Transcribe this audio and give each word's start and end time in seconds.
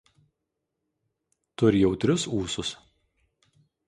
Turi 1.63 1.81
jautrius 1.83 2.25
ūsus. 2.39 2.73